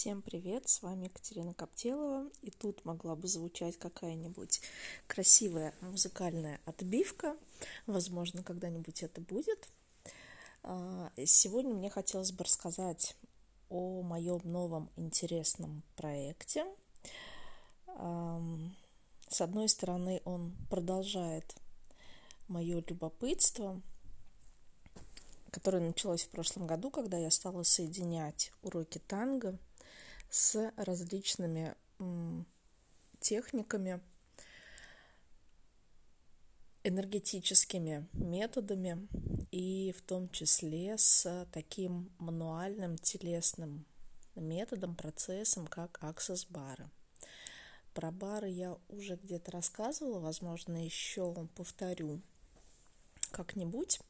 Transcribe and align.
Всем 0.00 0.22
привет, 0.22 0.68
с 0.68 0.80
вами 0.80 1.06
Екатерина 1.06 1.52
Коптелова, 1.54 2.30
и 2.42 2.52
тут 2.52 2.84
могла 2.84 3.16
бы 3.16 3.26
звучать 3.26 3.76
какая-нибудь 3.80 4.60
красивая 5.08 5.74
музыкальная 5.80 6.60
отбивка, 6.66 7.36
возможно, 7.88 8.44
когда-нибудь 8.44 9.02
это 9.02 9.20
будет. 9.20 9.68
А, 10.62 11.10
сегодня 11.26 11.74
мне 11.74 11.90
хотелось 11.90 12.30
бы 12.30 12.44
рассказать 12.44 13.16
о 13.70 14.02
моем 14.02 14.40
новом 14.44 14.88
интересном 14.94 15.82
проекте. 15.96 16.64
С 17.88 19.40
одной 19.40 19.68
стороны, 19.68 20.22
он 20.24 20.54
продолжает 20.70 21.56
мое 22.46 22.84
любопытство– 22.86 23.82
которое 25.50 25.80
началось 25.80 26.24
в 26.24 26.28
прошлом 26.28 26.66
году, 26.66 26.90
когда 26.90 27.16
я 27.16 27.30
стала 27.30 27.62
соединять 27.62 28.52
уроки 28.62 28.98
танго 28.98 29.58
с 30.30 30.72
различными 30.76 31.74
техниками, 33.20 34.00
энергетическими 36.84 38.08
методами 38.12 39.08
и 39.50 39.92
в 39.96 40.02
том 40.02 40.28
числе 40.30 40.96
с 40.96 41.46
таким 41.52 42.10
мануальным 42.18 42.96
телесным 42.96 43.84
методом, 44.34 44.94
процессом, 44.94 45.66
как 45.66 45.98
аксесс-бары. 46.02 46.88
Про 47.94 48.12
бары 48.12 48.48
я 48.48 48.78
уже 48.88 49.16
где-то 49.16 49.50
рассказывала, 49.50 50.20
возможно, 50.20 50.84
еще 50.84 51.48
повторю 51.56 52.22
как-нибудь. 53.30 54.00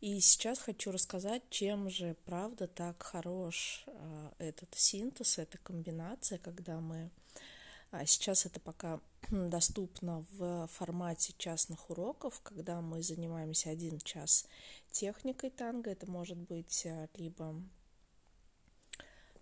И 0.00 0.20
сейчас 0.20 0.58
хочу 0.58 0.92
рассказать, 0.92 1.42
чем 1.50 1.90
же, 1.90 2.16
правда, 2.24 2.66
так 2.66 3.02
хорош 3.02 3.84
э, 3.86 4.30
этот 4.38 4.74
синтез, 4.74 5.38
эта 5.38 5.58
комбинация, 5.58 6.38
когда 6.38 6.80
мы... 6.80 7.10
А 7.90 8.04
сейчас 8.06 8.46
это 8.46 8.60
пока 8.60 9.00
доступно 9.30 10.24
в 10.32 10.68
формате 10.68 11.34
частных 11.38 11.90
уроков, 11.90 12.40
когда 12.42 12.80
мы 12.80 13.02
занимаемся 13.02 13.70
один 13.70 13.98
час 13.98 14.46
техникой 14.90 15.50
танго. 15.50 15.90
Это 15.90 16.10
может 16.10 16.38
быть 16.38 16.86
э, 16.86 17.08
либо 17.14 17.60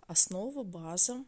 основа, 0.06 0.62
база, 0.62 1.24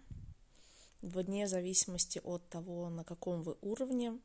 вне 1.02 1.46
зависимости 1.48 2.20
от 2.22 2.48
того, 2.48 2.88
на 2.90 3.04
каком 3.04 3.42
вы 3.42 3.56
уровне, 3.60 4.18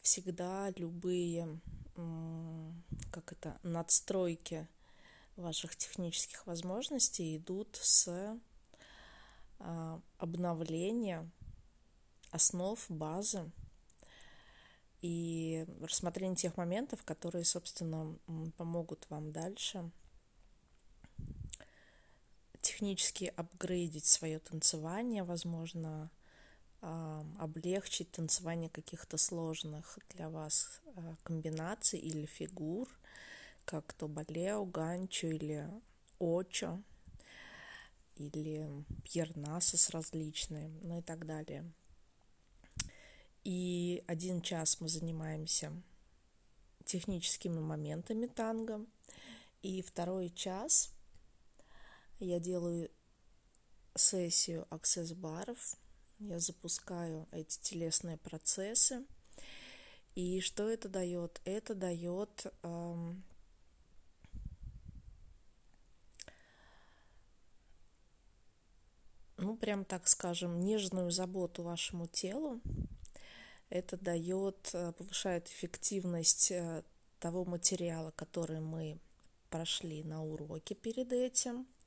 всегда 0.00 0.70
любые 0.76 1.60
как 3.10 3.32
это, 3.32 3.58
надстройки 3.62 4.68
ваших 5.36 5.76
технических 5.76 6.46
возможностей 6.46 7.36
идут 7.36 7.78
с 7.80 8.38
а, 9.58 10.00
обновления 10.18 11.30
основ, 12.30 12.78
базы 12.88 13.50
и 15.00 15.66
рассмотрения 15.80 16.36
тех 16.36 16.56
моментов, 16.56 17.04
которые, 17.04 17.44
собственно, 17.44 18.18
помогут 18.56 19.06
вам 19.10 19.32
дальше 19.32 19.90
технически 22.60 23.32
апгрейдить 23.36 24.06
свое 24.06 24.40
танцевание, 24.40 25.22
возможно, 25.22 26.10
облегчить 27.48 28.10
танцевание 28.10 28.68
каких-то 28.68 29.16
сложных 29.16 29.98
для 30.10 30.28
вас 30.28 30.80
а, 30.94 31.16
комбинаций 31.22 31.98
или 31.98 32.26
фигур, 32.26 32.88
как 33.64 33.92
то 33.94 34.06
балео, 34.06 34.64
ганчо 34.64 35.28
или 35.28 35.68
очо, 36.18 36.82
или 38.16 38.84
пьернасос 39.02 39.90
различные, 39.90 40.68
ну 40.82 40.98
и 40.98 41.02
так 41.02 41.26
далее. 41.26 41.64
И 43.44 44.04
один 44.06 44.42
час 44.42 44.80
мы 44.80 44.88
занимаемся 44.88 45.72
техническими 46.84 47.60
моментами 47.60 48.26
танго, 48.26 48.84
и 49.62 49.80
второй 49.82 50.28
час 50.30 50.92
я 52.18 52.38
делаю 52.40 52.90
сессию 53.94 54.66
аксесс-баров– 54.70 55.76
я 56.18 56.38
запускаю 56.38 57.28
эти 57.32 57.58
телесные 57.60 58.16
процессы. 58.16 59.04
И 60.14 60.40
что 60.40 60.68
это 60.68 60.88
дает? 60.88 61.40
Это 61.44 61.74
дает 61.74 62.46
эм, 62.62 63.22
ну, 69.36 69.56
прям 69.56 69.84
так 69.84 70.08
скажем, 70.08 70.60
нежную 70.60 71.10
заботу 71.10 71.62
вашему 71.62 72.08
телу. 72.08 72.60
Это 73.70 73.96
дает, 73.96 74.70
э, 74.72 74.92
повышает 74.92 75.46
эффективность 75.48 76.50
э, 76.50 76.82
того 77.20 77.44
материала, 77.44 78.10
который 78.12 78.60
мы 78.60 78.98
прошли 79.50 80.02
на 80.02 80.24
уроке 80.24 80.74
перед 80.74 81.12
этим– 81.12 81.66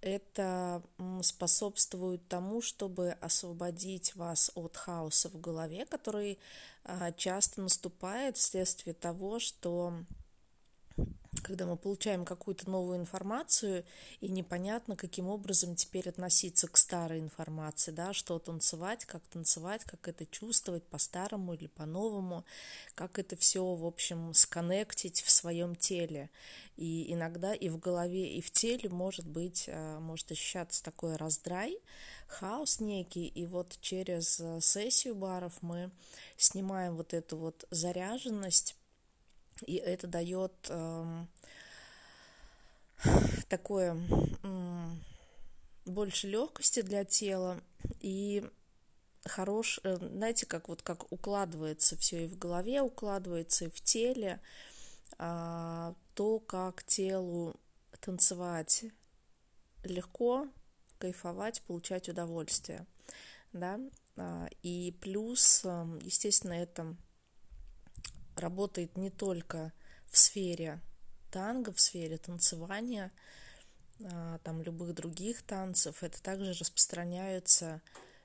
это 0.00 0.82
способствует 1.22 2.26
тому, 2.28 2.62
чтобы 2.62 3.10
освободить 3.20 4.14
вас 4.16 4.50
от 4.54 4.76
хаоса 4.76 5.28
в 5.28 5.40
голове, 5.40 5.84
который 5.86 6.38
а, 6.84 7.12
часто 7.12 7.60
наступает 7.60 8.36
вследствие 8.36 8.94
того, 8.94 9.38
что 9.38 9.94
когда 11.50 11.66
мы 11.66 11.76
получаем 11.76 12.24
какую-то 12.24 12.70
новую 12.70 12.96
информацию, 12.96 13.84
и 14.20 14.28
непонятно, 14.28 14.94
каким 14.94 15.26
образом 15.26 15.74
теперь 15.74 16.08
относиться 16.08 16.68
к 16.68 16.76
старой 16.76 17.18
информации, 17.18 17.90
да, 17.90 18.12
что 18.12 18.38
танцевать, 18.38 19.04
как 19.04 19.26
танцевать, 19.26 19.82
как 19.82 20.06
это 20.06 20.24
чувствовать 20.26 20.84
по-старому 20.84 21.54
или 21.54 21.66
по-новому, 21.66 22.44
как 22.94 23.18
это 23.18 23.34
все, 23.34 23.64
в 23.64 23.84
общем, 23.84 24.32
сконнектить 24.32 25.22
в 25.22 25.30
своем 25.32 25.74
теле. 25.74 26.30
И 26.76 27.12
иногда 27.12 27.52
и 27.52 27.68
в 27.68 27.80
голове, 27.80 28.32
и 28.36 28.40
в 28.40 28.52
теле 28.52 28.88
может 28.88 29.26
быть, 29.26 29.64
э, 29.66 29.98
может 29.98 30.30
ощущаться 30.30 30.84
такой 30.84 31.16
раздрай, 31.16 31.76
хаос 32.28 32.78
некий, 32.78 33.26
и 33.26 33.44
вот 33.44 33.76
через 33.80 34.38
э, 34.38 34.60
сессию 34.60 35.16
баров 35.16 35.54
мы 35.62 35.90
снимаем 36.36 36.94
вот 36.96 37.12
эту 37.12 37.36
вот 37.36 37.64
заряженность, 37.70 38.76
и 39.66 39.76
это 39.76 40.06
дает 40.06 40.52
э, 40.68 41.24
такое 43.48 44.00
э, 44.42 44.90
больше 45.86 46.28
легкости 46.28 46.82
для 46.82 47.04
тела 47.04 47.60
и 48.00 48.48
хорош, 49.24 49.80
э, 49.84 49.96
знаете, 49.96 50.46
как 50.46 50.68
вот 50.68 50.82
как 50.82 51.10
укладывается 51.12 51.96
все 51.96 52.24
и 52.24 52.28
в 52.28 52.38
голове 52.38 52.82
укладывается, 52.82 53.66
и 53.66 53.70
в 53.70 53.80
теле, 53.80 54.40
э, 55.18 55.94
то, 56.14 56.38
как 56.40 56.84
телу 56.84 57.54
танцевать 58.00 58.84
легко, 59.84 60.48
кайфовать, 60.98 61.62
получать 61.62 62.08
удовольствие, 62.08 62.86
да, 63.52 63.80
а, 64.16 64.48
и 64.62 64.94
плюс, 65.00 65.64
эм, 65.64 65.98
естественно, 66.00 66.52
это 66.52 66.94
работает 68.36 68.96
не 68.96 69.10
только 69.10 69.72
в 70.08 70.18
сфере 70.18 70.80
танго, 71.30 71.72
в 71.72 71.80
сфере 71.80 72.18
танцевания, 72.18 73.12
а, 74.04 74.38
там 74.38 74.62
любых 74.62 74.94
других 74.94 75.42
танцев. 75.42 76.02
Это 76.02 76.22
также 76.22 76.52
распространяются 76.52 77.80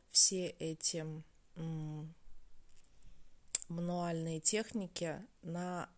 все 0.09 0.47
эти 0.47 1.05
мануальные 3.67 4.39
техники 4.39 5.21
на 5.41 5.89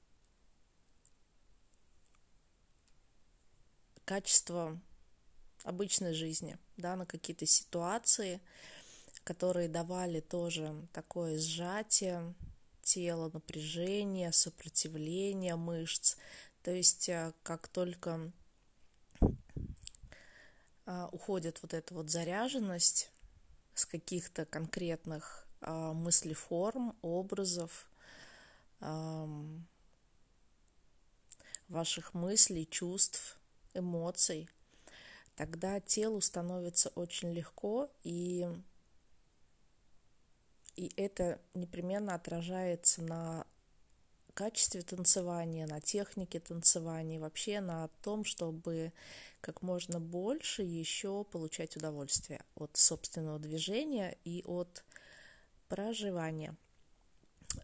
качество 4.06 4.80
обычной 5.64 6.14
жизни, 6.14 6.58
да, 6.78 6.96
на 6.96 7.06
какие-то 7.06 7.46
ситуации, 7.46 8.40
которые 9.24 9.68
давали 9.68 10.22
тоже 10.22 10.88
такое 10.94 11.38
сжатие, 11.38 12.34
тела, 12.88 13.30
напряжение, 13.34 14.32
сопротивление 14.32 15.58
мышц. 15.58 16.16
То 16.64 16.72
есть 16.72 17.10
э, 17.10 17.34
как 17.44 17.68
только 17.68 18.32
а, 20.86 21.10
уходит 21.12 21.62
вот 21.62 21.74
эта 21.74 21.94
вот 21.94 22.10
заряженность 22.10 23.12
с 23.74 23.86
каких-то 23.86 24.46
конкретных 24.46 25.46
а, 25.62 25.92
мыслеформ, 25.94 26.96
образов, 27.02 27.90
ваших 31.68 32.14
мыслей, 32.14 32.68
чувств, 32.70 33.40
эмоций, 33.74 34.48
тогда 35.36 35.80
телу 35.80 36.22
становится 36.22 36.90
очень 36.90 37.34
легко 37.34 37.90
и 38.04 38.48
и 40.78 40.92
это 40.96 41.42
непременно 41.56 42.14
отражается 42.14 43.02
на 43.02 43.46
качестве 44.36 44.84
танцевания, 44.84 45.66
на 45.66 45.82
технике 45.82 46.40
танцевания, 46.40 47.20
вообще 47.20 47.60
на 47.60 47.88
том, 48.04 48.24
чтобы 48.24 48.94
как 49.42 49.64
можно 49.64 50.00
больше 50.00 50.62
еще 50.62 51.24
получать 51.24 51.76
удовольствие 51.76 52.44
от 52.56 52.78
собственного 52.78 53.40
движения 53.40 54.16
и 54.24 54.44
от 54.46 54.84
проживания. 55.68 56.56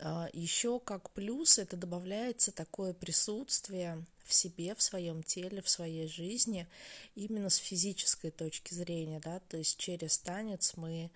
А, 0.01 0.27
еще 0.33 0.79
как 0.79 1.11
плюс 1.11 1.59
это 1.59 1.77
добавляется 1.77 2.51
такое 2.51 2.93
присутствие 2.93 4.03
в 4.25 4.33
себе, 4.33 4.73
в 4.73 4.81
своем 4.81 5.21
теле, 5.21 5.61
в 5.61 5.69
своей 5.69 6.07
жизни, 6.07 6.67
именно 7.13 7.51
с 7.51 7.57
физической 7.57 8.31
точки 8.31 8.73
зрения, 8.73 9.19
да, 9.19 9.39
то 9.41 9.57
есть 9.57 9.77
через 9.77 10.17
танец 10.17 10.73
мы 10.75 11.11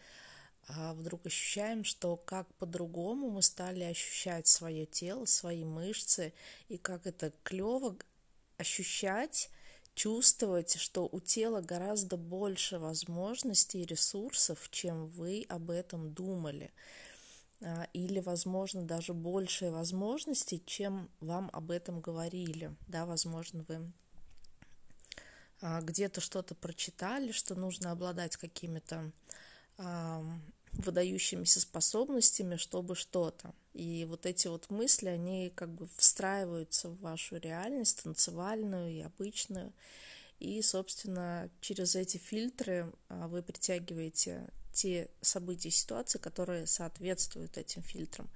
вдруг 0.67 1.25
ощущаем, 1.25 1.83
что 1.83 2.17
как 2.17 2.53
по-другому 2.55 3.29
мы 3.29 3.41
стали 3.41 3.83
ощущать 3.83 4.47
свое 4.47 4.85
тело, 4.85 5.25
свои 5.25 5.63
мышцы, 5.63 6.33
и 6.67 6.77
как 6.77 7.07
это 7.07 7.31
клево 7.43 7.95
ощущать, 8.57 9.49
чувствовать, 9.95 10.75
что 10.75 11.09
у 11.11 11.19
тела 11.19 11.61
гораздо 11.61 12.17
больше 12.17 12.79
возможностей 12.79 13.81
и 13.81 13.85
ресурсов, 13.85 14.69
чем 14.69 15.07
вы 15.07 15.45
об 15.49 15.71
этом 15.71 16.13
думали. 16.13 16.71
А, 17.61 17.87
или, 17.93 18.19
возможно, 18.19 18.83
даже 18.83 19.13
больше 19.13 19.71
возможностей, 19.71 20.61
чем 20.65 21.09
вам 21.19 21.49
об 21.51 21.71
этом 21.71 21.99
говорили. 22.01 22.75
Да, 22.87 23.05
возможно, 23.07 23.65
вы 23.67 23.91
а, 25.61 25.81
где-то 25.81 26.21
что-то 26.21 26.53
прочитали, 26.53 27.31
что 27.31 27.55
нужно 27.55 27.91
обладать 27.91 28.37
какими-то 28.37 29.11
выдающимися 30.73 31.59
способностями, 31.59 32.55
чтобы 32.55 32.95
что-то. 32.95 33.53
И 33.73 34.05
вот 34.07 34.25
эти 34.25 34.47
вот 34.47 34.69
мысли, 34.69 35.09
они 35.09 35.51
как 35.55 35.69
бы 35.69 35.87
встраиваются 35.97 36.89
в 36.89 36.99
вашу 36.99 37.37
реальность, 37.37 38.03
танцевальную 38.03 38.91
и 38.91 39.01
обычную. 39.01 39.73
И, 40.39 40.61
собственно, 40.61 41.49
через 41.61 41.95
эти 41.95 42.17
фильтры 42.17 42.91
а, 43.09 43.27
вы 43.27 43.41
притягиваете 43.41 44.47
те 44.71 45.09
события 45.21 45.69
и 45.69 45.71
ситуации, 45.71 46.19
которые 46.19 46.67
соответствуют 46.67 47.57
этим 47.57 47.81
фильтрам. 47.81 48.29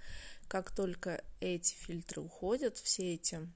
Как 0.48 0.76
только 0.76 1.24
эти 1.40 1.76
фильтры 1.76 2.22
уходят, 2.22 2.78
все 2.78 3.14
эти 3.14 3.48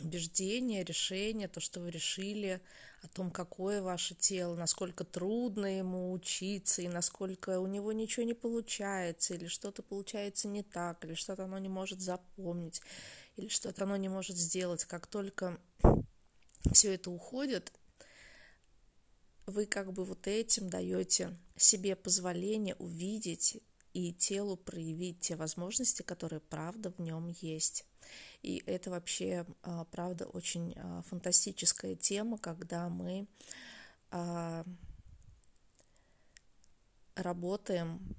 убеждения, 0.00 0.84
решения, 0.84 1.48
то, 1.48 1.60
что 1.60 1.80
вы 1.80 1.90
решили 1.90 2.60
о 3.02 3.08
том, 3.08 3.30
какое 3.30 3.82
ваше 3.82 4.14
тело, 4.14 4.54
насколько 4.56 5.04
трудно 5.04 5.78
ему 5.78 6.12
учиться, 6.12 6.82
и 6.82 6.88
насколько 6.88 7.60
у 7.60 7.66
него 7.66 7.92
ничего 7.92 8.24
не 8.24 8.34
получается, 8.34 9.34
или 9.34 9.46
что-то 9.46 9.82
получается 9.82 10.48
не 10.48 10.62
так, 10.62 11.04
или 11.04 11.14
что-то 11.14 11.44
оно 11.44 11.58
не 11.58 11.68
может 11.68 12.00
запомнить, 12.00 12.82
или 13.36 13.48
что-то 13.48 13.84
оно 13.84 13.96
не 13.96 14.08
может 14.08 14.36
сделать. 14.36 14.84
Как 14.84 15.06
только 15.06 15.58
все 16.72 16.94
это 16.94 17.10
уходит, 17.10 17.72
вы 19.46 19.66
как 19.66 19.92
бы 19.92 20.04
вот 20.04 20.26
этим 20.26 20.68
даете 20.68 21.36
себе 21.56 21.96
позволение 21.96 22.74
увидеть 22.76 23.58
и 23.92 24.12
телу 24.12 24.56
проявить 24.56 25.20
те 25.20 25.36
возможности, 25.36 26.02
которые 26.02 26.40
правда 26.40 26.90
в 26.90 26.98
нем 27.00 27.28
есть. 27.40 27.84
И 28.42 28.62
это 28.66 28.90
вообще, 28.90 29.46
а, 29.62 29.84
правда, 29.84 30.26
очень 30.26 30.74
а, 30.76 31.02
фантастическая 31.02 31.96
тема, 31.96 32.38
когда 32.38 32.88
мы 32.88 33.26
а, 34.10 34.64
работаем 37.14 38.16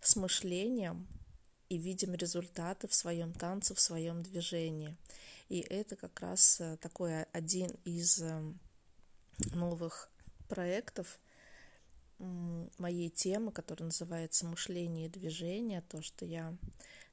с 0.00 0.16
мышлением 0.16 1.06
и 1.68 1.76
видим 1.76 2.14
результаты 2.14 2.88
в 2.88 2.94
своем 2.94 3.32
танце, 3.32 3.74
в 3.74 3.80
своем 3.80 4.22
движении. 4.22 4.96
И 5.48 5.60
это 5.60 5.96
как 5.96 6.18
раз 6.20 6.62
такой 6.80 7.24
один 7.24 7.70
из 7.84 8.22
новых 9.52 10.08
проектов 10.48 11.18
моей 12.18 13.10
темы, 13.10 13.52
которая 13.52 13.86
называется 13.86 14.46
«Мышление 14.46 15.06
и 15.06 15.10
движение», 15.10 15.82
то, 15.82 16.02
что 16.02 16.24
я 16.24 16.56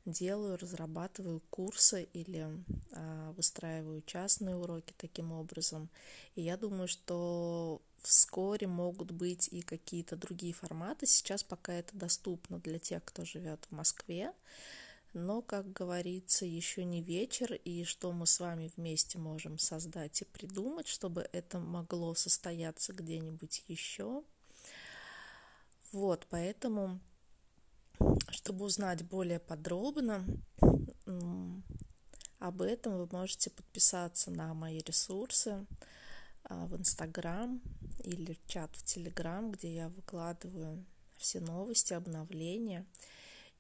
делаю, 0.06 0.58
разрабатываю 0.58 1.42
курсы 1.50 2.08
или 2.14 2.48
а, 2.92 3.32
выстраиваю 3.34 4.02
частные 4.06 4.56
уроки 4.56 4.94
таким 4.98 5.32
образом. 5.32 5.90
И 6.36 6.42
я 6.42 6.58
думаю, 6.58 6.88
что 6.88 7.82
вскоре 8.02 8.68
могут 8.68 9.12
быть 9.12 9.48
и 9.52 9.62
какие-то 9.62 10.16
другие 10.16 10.54
форматы. 10.54 11.08
Сейчас 11.08 11.44
пока 11.44 11.74
это 11.74 11.96
доступно 11.98 12.60
для 12.60 12.78
тех, 12.78 13.04
кто 13.04 13.26
живет 13.26 13.66
в 13.70 13.72
Москве. 13.72 14.32
Но, 15.14 15.42
как 15.42 15.72
говорится, 15.72 16.46
еще 16.46 16.84
не 16.84 17.02
вечер, 17.02 17.54
и 17.54 17.86
что 17.86 18.12
мы 18.12 18.28
с 18.28 18.40
вами 18.40 18.70
вместе 18.76 19.18
можем 19.18 19.58
создать 19.58 20.22
и 20.22 20.26
придумать, 20.26 20.88
чтобы 20.88 21.28
это 21.32 21.58
могло 21.58 22.14
состояться 22.16 22.92
где-нибудь 22.92 23.64
еще. 23.68 24.24
Вот, 25.96 26.28
поэтому 26.30 27.00
чтобы 28.28 28.66
узнать 28.66 29.06
более 29.06 29.40
подробно 29.40 30.26
об 32.38 32.62
этом, 32.62 32.98
вы 32.98 33.08
можете 33.10 33.50
подписаться 33.50 34.30
на 34.30 34.54
мои 34.54 34.80
ресурсы 34.80 35.66
а, 36.44 36.66
в 36.66 36.76
Инстаграм 36.76 37.62
или 38.04 38.34
в 38.34 38.46
чат 38.46 38.76
в 38.76 38.84
Телеграм, 38.84 39.52
где 39.52 39.74
я 39.74 39.88
выкладываю 39.88 40.86
все 41.16 41.40
новости, 41.40 41.94
обновления. 41.94 42.86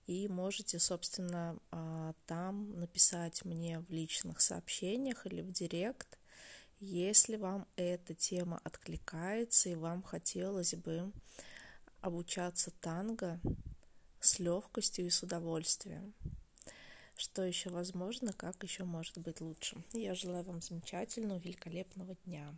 И 0.05 0.27
можете, 0.27 0.77
собственно, 0.77 1.57
а, 1.71 2.15
там 2.25 2.77
написать 2.77 3.45
мне 3.45 3.79
в 3.79 3.89
личных 3.89 4.41
сообщениях 4.41 5.25
или 5.25 5.41
в 5.41 5.53
директ, 5.53 6.19
если 6.81 7.37
вам 7.37 7.65
эта 7.77 8.13
тема 8.13 8.59
откликается 8.65 9.69
и 9.69 9.75
вам 9.75 10.03
хотелось 10.03 10.73
бы 10.73 11.13
обучаться 12.05 12.71
танго 12.81 13.39
с 14.19 14.39
легкостью 14.39 15.07
и 15.07 15.09
с 15.09 15.23
удовольствием. 15.23 16.13
Что 17.17 17.43
еще 17.43 17.69
возможно, 17.69 18.33
как 18.33 18.61
еще 18.63 18.83
может 18.83 19.17
быть 19.17 19.41
лучше. 19.41 19.83
Я 19.93 20.13
желаю 20.13 20.43
вам 20.43 20.61
замечательного, 20.61 21.39
великолепного 21.39 22.15
дня. 22.25 22.55